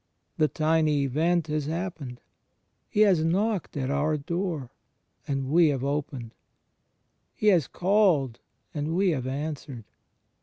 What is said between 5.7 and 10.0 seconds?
opened; He has called and we have answered.